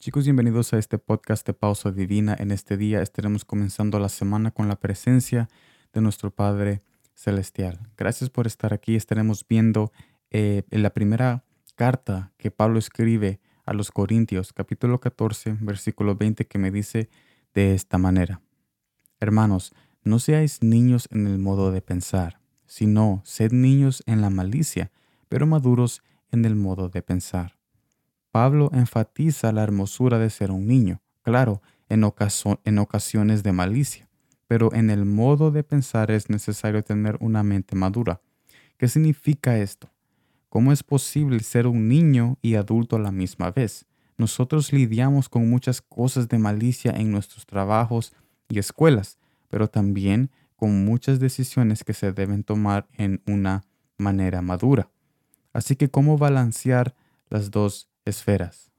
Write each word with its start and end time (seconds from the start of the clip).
Chicos, 0.00 0.22
bienvenidos 0.22 0.72
a 0.72 0.78
este 0.78 0.96
podcast 0.96 1.44
de 1.44 1.54
Pausa 1.54 1.90
Divina. 1.90 2.36
En 2.38 2.52
este 2.52 2.76
día 2.76 3.02
estaremos 3.02 3.44
comenzando 3.44 3.98
la 3.98 4.08
semana 4.08 4.52
con 4.52 4.68
la 4.68 4.76
presencia 4.76 5.48
de 5.92 6.00
nuestro 6.00 6.30
Padre 6.30 6.82
Celestial. 7.14 7.80
Gracias 7.96 8.30
por 8.30 8.46
estar 8.46 8.72
aquí. 8.72 8.94
Estaremos 8.94 9.44
viendo 9.48 9.90
eh, 10.30 10.62
en 10.70 10.84
la 10.84 10.90
primera 10.90 11.42
carta 11.74 12.32
que 12.36 12.52
Pablo 12.52 12.78
escribe 12.78 13.40
a 13.66 13.72
los 13.72 13.90
Corintios, 13.90 14.52
capítulo 14.52 15.00
14, 15.00 15.56
versículo 15.62 16.14
20, 16.14 16.46
que 16.46 16.58
me 16.58 16.70
dice 16.70 17.10
de 17.52 17.74
esta 17.74 17.98
manera. 17.98 18.40
Hermanos, 19.18 19.74
no 20.04 20.20
seáis 20.20 20.62
niños 20.62 21.08
en 21.10 21.26
el 21.26 21.38
modo 21.38 21.72
de 21.72 21.82
pensar, 21.82 22.38
sino 22.66 23.20
sed 23.24 23.50
niños 23.50 24.04
en 24.06 24.20
la 24.20 24.30
malicia, 24.30 24.92
pero 25.28 25.44
maduros 25.48 26.04
en 26.30 26.44
el 26.44 26.54
modo 26.54 26.88
de 26.88 27.02
pensar 27.02 27.57
Pablo 28.30 28.70
enfatiza 28.72 29.52
la 29.52 29.62
hermosura 29.62 30.18
de 30.18 30.30
ser 30.30 30.50
un 30.50 30.66
niño, 30.66 31.00
claro, 31.22 31.62
en, 31.88 32.04
ocasiones 32.04 33.42
de 33.42 33.52
malicia, 33.52 34.08
pero 34.46 34.72
en 34.74 34.90
el 34.90 35.04
modo 35.04 35.50
de 35.50 35.62
pensar 35.64 36.10
es 36.10 36.28
necesario 36.28 36.82
tener 36.84 37.16
una 37.20 37.42
mente 37.42 37.74
madura. 37.76 38.20
¿Qué 38.76 38.88
significa 38.88 39.58
esto? 39.58 39.90
¿Cómo 40.48 40.72
es 40.72 40.82
posible 40.82 41.40
ser 41.40 41.66
un 41.66 41.88
niño 41.88 42.38
y 42.42 42.54
adulto 42.54 42.96
a 42.96 43.00
la 43.00 43.12
misma 43.12 43.50
vez? 43.50 43.86
Nosotros 44.16 44.72
lidiamos 44.72 45.28
con 45.28 45.48
muchas 45.48 45.80
cosas 45.80 46.28
de 46.28 46.38
malicia 46.38 46.92
en 46.92 47.10
nuestros 47.10 47.46
trabajos 47.46 48.12
y 48.48 48.58
escuelas, 48.58 49.18
pero 49.48 49.68
también 49.68 50.30
con 50.56 50.84
muchas 50.84 51.20
decisiones 51.20 51.84
que 51.84 51.94
se 51.94 52.12
deben 52.12 52.42
tomar 52.42 52.88
en 52.96 53.22
una 53.26 53.64
manera 53.96 54.42
madura. 54.42 54.90
Así 55.52 55.76
que, 55.76 55.88
¿cómo 55.88 56.18
balancear 56.18 56.94
las 57.28 57.50
dos 57.50 57.88
esferas, 58.08 58.70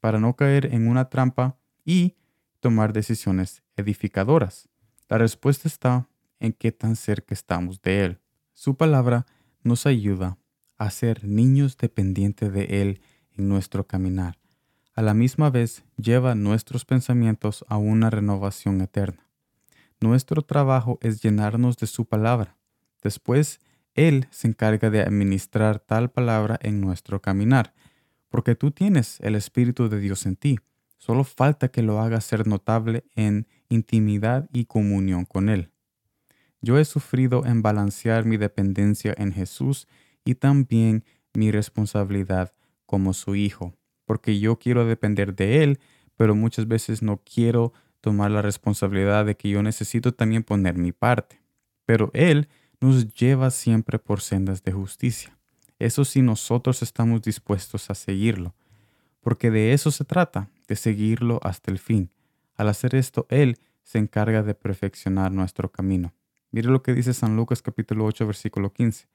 para 0.00 0.18
no 0.18 0.34
caer 0.36 0.74
en 0.74 0.88
una 0.88 1.08
trampa 1.08 1.58
y 1.84 2.16
tomar 2.60 2.92
decisiones 2.92 3.62
edificadoras. 3.76 4.68
La 5.08 5.18
respuesta 5.18 5.68
está 5.68 6.08
en 6.40 6.52
qué 6.52 6.72
tan 6.72 6.96
cerca 6.96 7.34
estamos 7.34 7.80
de 7.82 8.04
Él. 8.04 8.20
Su 8.52 8.76
palabra 8.76 9.26
nos 9.62 9.86
ayuda 9.86 10.38
a 10.76 10.90
ser 10.90 11.24
niños 11.24 11.76
dependientes 11.76 12.52
de 12.52 12.82
Él 12.82 13.00
en 13.36 13.48
nuestro 13.48 13.86
caminar. 13.86 14.38
A 14.94 15.02
la 15.02 15.14
misma 15.14 15.50
vez 15.50 15.84
lleva 15.96 16.34
nuestros 16.34 16.84
pensamientos 16.84 17.64
a 17.68 17.76
una 17.76 18.10
renovación 18.10 18.80
eterna. 18.80 19.28
Nuestro 20.00 20.42
trabajo 20.42 20.98
es 21.02 21.22
llenarnos 21.22 21.76
de 21.76 21.86
su 21.86 22.04
palabra. 22.04 22.56
Después, 23.02 23.60
Él 23.94 24.26
se 24.30 24.48
encarga 24.48 24.90
de 24.90 25.02
administrar 25.02 25.78
tal 25.78 26.10
palabra 26.10 26.58
en 26.62 26.80
nuestro 26.80 27.20
caminar 27.20 27.74
porque 28.28 28.54
tú 28.54 28.70
tienes 28.70 29.18
el 29.20 29.34
Espíritu 29.34 29.88
de 29.88 30.00
Dios 30.00 30.26
en 30.26 30.36
ti. 30.36 30.58
Solo 30.98 31.24
falta 31.24 31.68
que 31.68 31.82
lo 31.82 32.00
hagas 32.00 32.24
ser 32.24 32.46
notable 32.46 33.04
en 33.14 33.46
intimidad 33.68 34.48
y 34.52 34.64
comunión 34.64 35.24
con 35.24 35.48
Él. 35.48 35.70
Yo 36.60 36.78
he 36.78 36.84
sufrido 36.84 37.46
en 37.46 37.62
balancear 37.62 38.24
mi 38.24 38.36
dependencia 38.36 39.14
en 39.16 39.32
Jesús 39.32 39.86
y 40.24 40.34
también 40.34 41.04
mi 41.34 41.50
responsabilidad 41.50 42.52
como 42.84 43.12
su 43.12 43.36
hijo, 43.36 43.74
porque 44.04 44.40
yo 44.40 44.58
quiero 44.58 44.84
depender 44.84 45.36
de 45.36 45.62
Él, 45.62 45.78
pero 46.16 46.34
muchas 46.34 46.66
veces 46.66 47.02
no 47.02 47.22
quiero 47.24 47.72
tomar 48.00 48.30
la 48.30 48.42
responsabilidad 48.42 49.24
de 49.24 49.36
que 49.36 49.48
yo 49.48 49.62
necesito 49.62 50.12
también 50.12 50.42
poner 50.42 50.76
mi 50.76 50.92
parte. 50.92 51.40
Pero 51.84 52.10
Él 52.12 52.48
nos 52.80 53.12
lleva 53.14 53.50
siempre 53.50 53.98
por 53.98 54.20
sendas 54.20 54.62
de 54.62 54.72
justicia. 54.72 55.37
Eso 55.78 56.04
sí 56.04 56.22
nosotros 56.22 56.82
estamos 56.82 57.22
dispuestos 57.22 57.90
a 57.90 57.94
seguirlo, 57.94 58.54
porque 59.20 59.50
de 59.50 59.72
eso 59.72 59.90
se 59.90 60.04
trata, 60.04 60.50
de 60.66 60.76
seguirlo 60.76 61.38
hasta 61.42 61.70
el 61.70 61.78
fin. 61.78 62.10
Al 62.56 62.68
hacer 62.68 62.94
esto, 62.94 63.26
Él 63.30 63.58
se 63.82 63.98
encarga 63.98 64.42
de 64.42 64.54
perfeccionar 64.54 65.32
nuestro 65.32 65.70
camino. 65.70 66.12
Mire 66.50 66.68
lo 66.68 66.82
que 66.82 66.94
dice 66.94 67.14
San 67.14 67.36
Lucas 67.36 67.62
capítulo 67.62 68.04
8 68.04 68.26
versículo 68.26 68.72
15. 68.72 69.06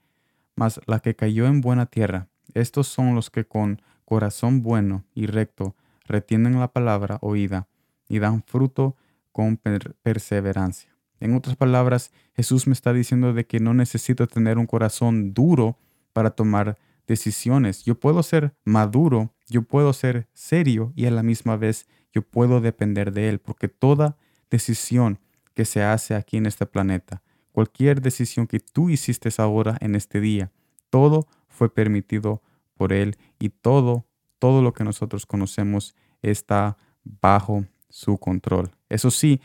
Mas 0.56 0.79
la 0.85 1.00
que 1.00 1.16
cayó 1.16 1.47
en 1.47 1.62
buena 1.62 1.85
tierra, 1.85 2.28
estos 2.53 2.88
son 2.88 3.16
los 3.16 3.30
que 3.30 3.45
con 3.45 3.81
corazón 4.06 4.62
bueno 4.62 5.03
y 5.13 5.25
recto 5.25 5.75
retienen 6.06 6.59
la 6.59 6.72
palabra 6.72 7.18
oída 7.22 7.68
y 8.07 8.19
dan 8.19 8.44
fruto 8.44 8.95
con 9.31 9.57
perseverancia. 9.57 10.95
En 11.19 11.35
otras 11.35 11.56
palabras, 11.56 12.12
Jesús 12.35 12.68
me 12.68 12.74
está 12.74 12.94
diciendo 12.94 13.34
de 13.34 13.45
que 13.45 13.59
no 13.59 13.74
necesito 13.74 14.28
tener 14.28 14.57
un 14.57 14.68
corazón 14.68 15.34
duro 15.34 15.78
para 16.13 16.31
tomar 16.31 16.78
decisiones. 17.07 17.84
Yo 17.84 18.00
puedo 18.00 18.24
ser 18.24 18.56
maduro, 18.63 19.34
yo 19.47 19.63
puedo 19.63 19.94
ser 19.94 20.28
serio 20.34 20.94
y 20.96 21.06
a 21.06 21.12
la 21.12 21.24
misma 21.24 21.57
vez 21.57 21.88
yo 22.13 22.22
puedo 22.22 22.62
depender 22.62 23.12
de 23.12 23.29
Él, 23.29 23.40
porque 23.40 23.68
toda 23.68 24.18
decisión 24.50 25.19
que 25.53 25.66
se 25.66 25.84
hace 25.84 26.16
aquí 26.16 26.38
en 26.38 26.46
este 26.46 26.66
planeta, 26.66 27.22
cualquier 27.51 28.01
decisión 28.01 28.47
que 28.47 28.59
tú 28.59 28.90
hiciste 28.90 29.29
ahora 29.38 29.78
en 29.81 29.96
este 29.96 30.19
día, 30.22 30.51
todo 30.90 31.28
fue 31.47 31.74
permitido 31.74 32.41
por 32.75 32.94
Él 32.94 33.18
y 33.40 33.50
todo, 33.50 34.06
todo 34.40 34.62
lo 34.62 34.74
que 34.74 34.84
nosotros 34.84 35.25
conocemos 35.25 35.95
está 36.22 36.78
bajo 37.03 37.66
su 37.90 38.18
control. 38.18 38.72
Eso 38.90 39.12
sí, 39.12 39.41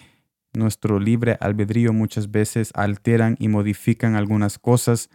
nuestro 0.53 0.99
libre 0.99 1.37
albedrío 1.41 1.93
muchas 1.93 2.31
veces 2.31 2.71
alteran 2.75 3.37
y 3.39 3.49
modifican 3.49 4.15
algunas 4.15 4.59
cosas 4.59 5.11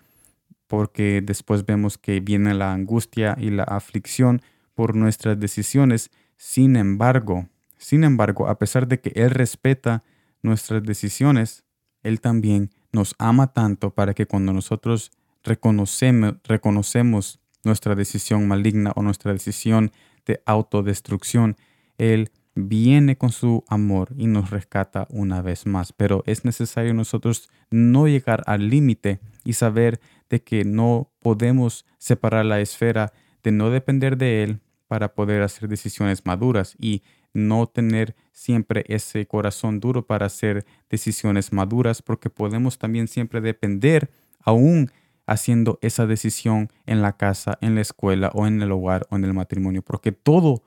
porque 0.67 1.21
después 1.23 1.65
vemos 1.65 1.97
que 1.97 2.19
viene 2.19 2.53
la 2.53 2.73
angustia 2.73 3.35
y 3.39 3.49
la 3.49 3.63
aflicción 3.63 4.41
por 4.73 4.95
nuestras 4.95 5.39
decisiones. 5.39 6.11
Sin 6.37 6.75
embargo, 6.75 7.47
sin 7.77 8.03
embargo, 8.03 8.47
a 8.47 8.57
pesar 8.57 8.87
de 8.87 8.99
que 8.99 9.11
Él 9.15 9.29
respeta 9.29 10.03
nuestras 10.41 10.83
decisiones, 10.83 11.63
Él 12.01 12.21
también 12.21 12.71
nos 12.91 13.15
ama 13.17 13.47
tanto 13.53 13.91
para 13.91 14.13
que 14.13 14.25
cuando 14.25 14.53
nosotros 14.53 15.11
reconocemos, 15.43 16.35
reconocemos 16.45 17.39
nuestra 17.63 17.95
decisión 17.95 18.47
maligna 18.47 18.93
o 18.95 19.01
nuestra 19.01 19.33
decisión 19.33 19.91
de 20.25 20.41
autodestrucción, 20.45 21.57
Él 21.97 22.31
viene 22.55 23.17
con 23.17 23.31
su 23.31 23.63
amor 23.67 24.13
y 24.17 24.27
nos 24.27 24.49
rescata 24.51 25.07
una 25.09 25.41
vez 25.41 25.65
más. 25.65 25.91
Pero 25.91 26.23
es 26.25 26.45
necesario 26.45 26.93
nosotros 26.93 27.49
no 27.71 28.07
llegar 28.07 28.43
al 28.45 28.69
límite 28.69 29.19
y 29.43 29.53
saber 29.53 29.99
de 30.29 30.43
que 30.43 30.63
no 30.63 31.11
podemos 31.19 31.85
separar 31.97 32.45
la 32.45 32.59
esfera 32.59 33.13
de 33.43 33.51
no 33.51 33.69
depender 33.69 34.17
de 34.17 34.43
Él 34.43 34.59
para 34.87 35.13
poder 35.13 35.41
hacer 35.41 35.67
decisiones 35.67 36.25
maduras 36.25 36.75
y 36.79 37.03
no 37.33 37.67
tener 37.67 38.15
siempre 38.31 38.85
ese 38.87 39.25
corazón 39.25 39.79
duro 39.79 40.05
para 40.05 40.27
hacer 40.27 40.65
decisiones 40.89 41.51
maduras 41.51 42.01
porque 42.01 42.29
podemos 42.29 42.77
también 42.77 43.07
siempre 43.07 43.41
depender 43.41 44.11
aún 44.39 44.91
haciendo 45.25 45.79
esa 45.81 46.05
decisión 46.05 46.69
en 46.85 47.01
la 47.01 47.17
casa, 47.17 47.57
en 47.61 47.75
la 47.75 47.81
escuela 47.81 48.29
o 48.33 48.45
en 48.45 48.61
el 48.61 48.71
hogar 48.71 49.07
o 49.09 49.15
en 49.15 49.23
el 49.23 49.33
matrimonio 49.33 49.81
porque 49.81 50.11
todo 50.11 50.63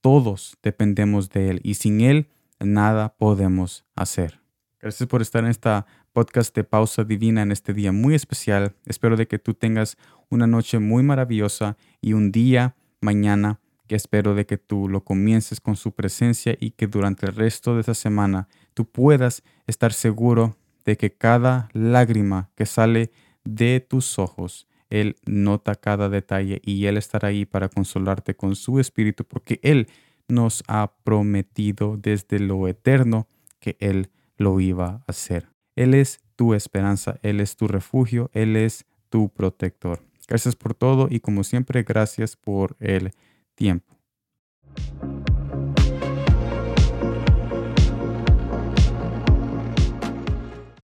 todos 0.00 0.56
dependemos 0.62 1.30
de 1.30 1.50
Él 1.50 1.60
y 1.62 1.74
sin 1.74 2.00
Él 2.00 2.28
nada 2.60 3.14
podemos 3.16 3.84
hacer. 3.94 4.40
Gracias 4.80 5.08
por 5.08 5.22
estar 5.22 5.44
en 5.44 5.50
esta 5.50 5.86
podcast 6.18 6.52
de 6.52 6.64
pausa 6.64 7.04
divina 7.04 7.42
en 7.42 7.52
este 7.52 7.72
día 7.72 7.92
muy 7.92 8.16
especial. 8.16 8.74
Espero 8.86 9.16
de 9.16 9.28
que 9.28 9.38
tú 9.38 9.54
tengas 9.54 9.96
una 10.30 10.48
noche 10.48 10.80
muy 10.80 11.04
maravillosa 11.04 11.76
y 12.00 12.14
un 12.14 12.32
día 12.32 12.74
mañana 13.00 13.60
que 13.86 13.94
espero 13.94 14.34
de 14.34 14.44
que 14.44 14.58
tú 14.58 14.88
lo 14.88 15.04
comiences 15.04 15.60
con 15.60 15.76
su 15.76 15.92
presencia 15.92 16.56
y 16.58 16.72
que 16.72 16.88
durante 16.88 17.26
el 17.26 17.36
resto 17.36 17.74
de 17.74 17.82
esta 17.82 17.94
semana 17.94 18.48
tú 18.74 18.84
puedas 18.84 19.44
estar 19.68 19.92
seguro 19.92 20.56
de 20.84 20.96
que 20.96 21.12
cada 21.12 21.68
lágrima 21.72 22.50
que 22.56 22.66
sale 22.66 23.12
de 23.44 23.78
tus 23.78 24.18
ojos 24.18 24.66
él 24.90 25.14
nota 25.24 25.76
cada 25.76 26.08
detalle 26.08 26.60
y 26.64 26.86
Él 26.86 26.96
estará 26.96 27.28
ahí 27.28 27.44
para 27.44 27.68
consolarte 27.68 28.34
con 28.34 28.56
su 28.56 28.80
espíritu 28.80 29.24
porque 29.24 29.60
Él 29.62 29.86
nos 30.26 30.64
ha 30.66 30.94
prometido 31.04 31.96
desde 31.96 32.40
lo 32.40 32.66
eterno 32.66 33.28
que 33.60 33.76
Él 33.78 34.10
lo 34.36 34.58
iba 34.58 34.86
a 34.86 35.04
hacer. 35.06 35.57
Él 35.78 35.94
es 35.94 36.20
tu 36.34 36.54
esperanza, 36.54 37.20
Él 37.22 37.38
es 37.38 37.56
tu 37.56 37.68
refugio, 37.68 38.30
Él 38.32 38.56
es 38.56 38.84
tu 39.10 39.28
protector. 39.28 40.00
Gracias 40.26 40.56
por 40.56 40.74
todo 40.74 41.06
y 41.08 41.20
como 41.20 41.44
siempre, 41.44 41.84
gracias 41.84 42.34
por 42.34 42.76
el 42.80 43.12
tiempo. 43.54 43.96